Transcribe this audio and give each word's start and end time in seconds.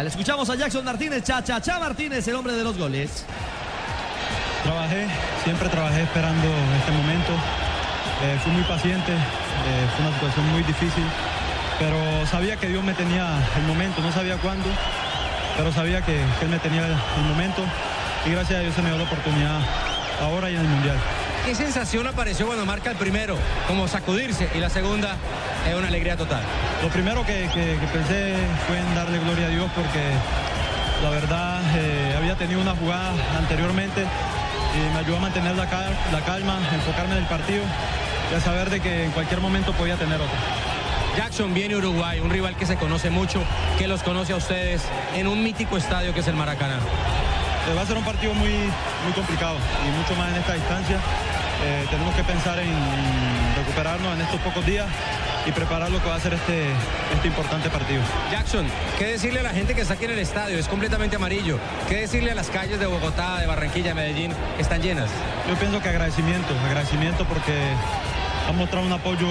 Le 0.00 0.08
escuchamos 0.08 0.48
a 0.48 0.54
Jackson 0.54 0.86
Martínez, 0.86 1.22
Cha 1.22 1.44
Cha 1.44 1.60
Cha 1.60 1.78
Martínez, 1.78 2.26
el 2.26 2.34
hombre 2.34 2.54
de 2.54 2.64
los 2.64 2.78
goles. 2.78 3.26
Trabajé, 4.64 5.06
siempre 5.44 5.68
trabajé 5.68 6.04
esperando 6.04 6.48
este 6.78 6.92
momento. 6.92 7.32
Eh, 8.22 8.40
fui 8.42 8.52
muy 8.52 8.62
paciente, 8.62 9.12
eh, 9.12 9.86
fue 9.94 10.06
una 10.06 10.14
situación 10.14 10.46
muy 10.46 10.62
difícil, 10.62 11.04
pero 11.78 12.26
sabía 12.26 12.56
que 12.56 12.68
Dios 12.68 12.82
me 12.82 12.94
tenía 12.94 13.36
el 13.54 13.64
momento, 13.64 14.00
no 14.00 14.10
sabía 14.12 14.38
cuándo, 14.38 14.64
pero 15.58 15.70
sabía 15.74 16.00
que, 16.00 16.24
que 16.38 16.46
Él 16.46 16.50
me 16.50 16.58
tenía 16.58 16.86
el 16.86 17.24
momento 17.28 17.62
y 18.24 18.30
gracias 18.30 18.60
a 18.60 18.62
Dios 18.62 18.74
se 18.74 18.80
me 18.80 18.88
dio 18.88 18.96
la 18.96 19.04
oportunidad 19.04 19.60
ahora 20.22 20.50
y 20.50 20.54
en 20.54 20.62
el 20.62 20.68
Mundial. 20.68 20.96
¿Qué 21.44 21.54
sensación 21.54 22.06
apareció 22.06 22.46
cuando 22.46 22.64
marca 22.64 22.90
el 22.90 22.96
primero? 22.96 23.36
Como 23.68 23.86
sacudirse 23.88 24.48
y 24.54 24.58
la 24.58 24.70
segunda 24.70 25.16
es 25.68 25.74
una 25.74 25.88
alegría 25.88 26.16
total. 26.16 26.42
Lo 26.82 26.88
primero 26.88 27.24
que, 27.24 27.48
que- 27.54 27.78
que 27.78 27.86
pensé 27.92 28.34
fue 28.66 28.78
en 28.78 28.94
darle 28.94 29.18
gloria 29.18 29.46
a 29.46 29.50
Dios 29.50 29.70
porque 29.74 30.00
la 31.02 31.10
verdad 31.10 31.60
eh, 31.76 32.14
había 32.16 32.34
tenido 32.36 32.60
una 32.60 32.74
jugada 32.74 33.12
anteriormente 33.38 34.02
y 34.74 34.92
me 34.94 35.00
ayudó 35.00 35.18
a 35.18 35.20
mantener 35.20 35.56
la, 35.56 35.66
cal- 35.68 35.96
la 36.12 36.20
calma, 36.20 36.58
enfocarme 36.72 37.12
en 37.12 37.18
el 37.18 37.26
partido 37.28 37.62
y 38.32 38.34
a 38.34 38.40
saber 38.40 38.70
de 38.70 38.80
que 38.80 39.04
en 39.04 39.10
cualquier 39.12 39.40
momento 39.40 39.72
podía 39.72 39.96
tener 39.96 40.20
otra. 40.20 40.38
Jackson 41.16 41.52
viene 41.52 41.76
Uruguay, 41.76 42.20
un 42.20 42.30
rival 42.30 42.56
que 42.56 42.64
se 42.64 42.76
conoce 42.76 43.10
mucho, 43.10 43.42
que 43.78 43.86
los 43.86 44.02
conoce 44.02 44.32
a 44.32 44.36
ustedes 44.36 44.82
en 45.14 45.26
un 45.28 45.42
mítico 45.42 45.76
estadio 45.76 46.14
que 46.14 46.20
es 46.20 46.28
el 46.28 46.34
Maracaná. 46.36 46.76
Eh, 47.70 47.74
va 47.76 47.82
a 47.82 47.86
ser 47.86 47.98
un 47.98 48.04
partido 48.04 48.32
muy, 48.32 48.48
muy 48.50 49.12
complicado 49.14 49.56
y 49.86 49.90
mucho 49.98 50.14
más 50.16 50.30
en 50.30 50.36
esta 50.36 50.54
distancia. 50.54 50.96
Eh, 51.64 51.86
tenemos 51.90 52.14
que 52.14 52.24
pensar 52.24 52.58
en, 52.58 52.68
en 52.68 53.56
recuperarnos 53.56 54.14
en 54.14 54.20
estos 54.20 54.40
pocos 54.40 54.64
días 54.66 54.86
y 55.46 55.52
preparar 55.52 55.90
lo 55.90 56.00
que 56.02 56.08
va 56.08 56.16
a 56.16 56.20
ser 56.20 56.34
este, 56.34 56.66
este 57.14 57.28
importante 57.28 57.68
partido. 57.68 58.00
Jackson, 58.30 58.66
¿qué 58.98 59.06
decirle 59.06 59.40
a 59.40 59.42
la 59.42 59.50
gente 59.50 59.74
que 59.74 59.80
está 59.80 59.94
aquí 59.94 60.04
en 60.04 60.12
el 60.12 60.18
estadio? 60.18 60.58
Es 60.58 60.68
completamente 60.68 61.16
amarillo. 61.16 61.58
¿Qué 61.88 61.96
decirle 61.96 62.30
a 62.30 62.34
las 62.34 62.48
calles 62.48 62.78
de 62.78 62.86
Bogotá, 62.86 63.38
de 63.40 63.46
Barranquilla, 63.46 63.88
de 63.88 63.94
Medellín, 63.94 64.32
que 64.56 64.62
están 64.62 64.82
llenas? 64.82 65.10
Yo 65.48 65.54
pienso 65.56 65.80
que 65.80 65.88
agradecimiento, 65.88 66.54
agradecimiento 66.66 67.24
porque 67.24 67.52
han 68.48 68.56
mostrado 68.56 68.86
un 68.86 68.92
apoyo 68.92 69.28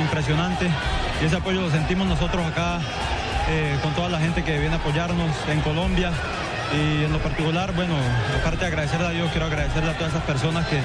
impresionante 0.00 0.68
y 1.20 1.26
ese 1.26 1.36
apoyo 1.36 1.60
lo 1.60 1.70
sentimos 1.70 2.06
nosotros 2.06 2.44
acá 2.46 2.80
eh, 3.48 3.76
con 3.82 3.92
toda 3.94 4.08
la 4.08 4.18
gente 4.18 4.44
que 4.44 4.58
viene 4.58 4.74
a 4.74 4.78
apoyarnos 4.78 5.30
en 5.48 5.60
Colombia 5.60 6.12
y 6.72 7.04
en 7.04 7.12
lo 7.12 7.18
particular, 7.18 7.72
bueno, 7.72 7.94
aparte 8.38 8.60
de 8.60 8.66
agradecerle 8.66 9.06
a 9.06 9.10
Dios, 9.10 9.30
quiero 9.30 9.46
agradecerle 9.46 9.90
a 9.90 9.94
todas 9.94 10.12
esas 10.12 10.24
personas 10.24 10.66
que, 10.66 10.76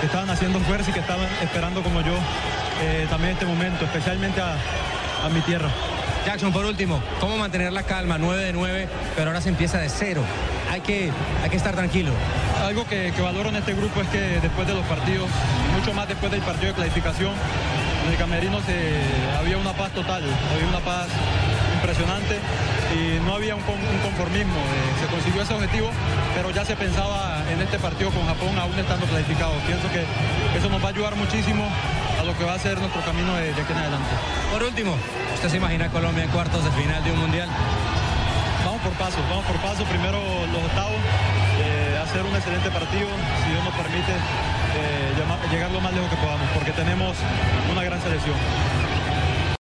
que 0.00 0.06
estaban 0.06 0.30
haciendo 0.30 0.58
fuerza 0.60 0.90
y 0.90 0.94
que 0.94 1.00
estaban 1.00 1.28
esperando 1.42 1.82
como 1.82 2.00
yo 2.00 2.14
eh, 2.82 3.06
también 3.10 3.34
este 3.34 3.46
momento, 3.46 3.84
especialmente 3.84 4.40
a, 4.40 4.56
a 5.24 5.28
mi 5.28 5.40
tierra. 5.42 5.68
Jackson, 6.26 6.52
por 6.52 6.64
último, 6.64 7.02
¿cómo 7.18 7.36
mantener 7.36 7.72
la 7.72 7.82
calma? 7.82 8.18
9 8.18 8.44
de 8.44 8.52
9, 8.52 8.88
pero 9.16 9.28
ahora 9.28 9.40
se 9.40 9.48
empieza 9.48 9.78
de 9.78 9.88
cero. 9.88 10.22
Hay 10.70 10.80
que, 10.80 11.10
hay 11.42 11.50
que 11.50 11.56
estar 11.56 11.74
tranquilo. 11.74 12.12
Algo 12.64 12.86
que, 12.86 13.12
que 13.14 13.22
valoro 13.22 13.48
en 13.48 13.56
este 13.56 13.74
grupo 13.74 14.00
es 14.00 14.08
que 14.08 14.18
después 14.40 14.66
de 14.66 14.74
los 14.74 14.84
partidos, 14.86 15.28
mucho 15.76 15.92
más 15.94 16.08
después 16.08 16.30
del 16.30 16.42
partido 16.42 16.68
de 16.68 16.74
clasificación, 16.74 17.32
en 18.04 18.12
el 18.12 18.18
camerino 18.18 18.60
se, 18.62 19.00
había 19.38 19.58
una 19.58 19.72
paz 19.72 19.92
total, 19.92 20.22
había 20.54 20.68
una 20.68 20.80
paz 20.80 21.08
impresionante 21.80 22.36
y 22.92 23.18
no 23.24 23.34
había 23.34 23.54
un, 23.56 23.62
con- 23.62 23.80
un 23.80 23.98
conformismo. 24.04 24.52
eh, 24.60 25.00
se 25.00 25.06
consiguió 25.08 25.42
ese 25.42 25.54
objetivo, 25.54 25.88
pero 26.36 26.50
ya 26.50 26.64
se 26.64 26.76
pensaba 26.76 27.40
en 27.50 27.60
este 27.60 27.78
partido 27.78 28.10
con 28.10 28.26
Japón 28.26 28.52
aún 28.58 28.76
estando 28.78 29.06
clasificado. 29.06 29.52
Pienso 29.66 29.88
que 29.90 30.04
eso 30.58 30.68
nos 30.68 30.82
va 30.84 30.88
a 30.88 30.92
ayudar 30.92 31.16
muchísimo 31.16 31.64
a 32.20 32.22
lo 32.24 32.36
que 32.36 32.44
va 32.44 32.54
a 32.54 32.58
ser 32.58 32.78
nuestro 32.78 33.00
camino 33.02 33.34
de, 33.36 33.52
de 33.54 33.60
aquí 33.62 33.72
en 33.72 33.78
adelante. 33.78 34.12
Por 34.52 34.62
último, 34.62 34.92
¿usted 35.34 35.48
se 35.48 35.56
imagina 35.56 35.86
a 35.86 35.90
Colombia 35.90 36.24
en 36.24 36.30
cuartos 36.30 36.62
de 36.62 36.70
final 36.72 37.02
de 37.02 37.12
un 37.12 37.18
mundial? 37.18 37.48
Vamos 38.64 38.80
por 38.82 38.92
paso, 39.00 39.16
vamos 39.30 39.44
por 39.46 39.56
paso. 39.64 39.84
Primero 39.84 40.20
los 40.52 40.62
octavos, 40.68 41.00
eh, 41.64 41.96
hacer 42.02 42.22
un 42.22 42.34
excelente 42.36 42.68
partido, 42.70 43.08
si 43.44 43.50
Dios 43.50 43.64
nos 43.64 43.74
permite, 43.74 44.12
eh, 44.76 45.08
llegar 45.50 45.70
lo 45.72 45.80
más 45.80 45.92
lejos 45.92 46.08
que 46.10 46.16
podamos, 46.16 46.46
porque 46.54 46.70
tenemos 46.72 47.16
una 47.72 47.82
gran 47.82 48.00
selección. 48.02 48.36